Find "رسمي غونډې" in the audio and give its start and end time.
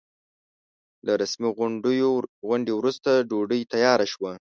1.21-2.73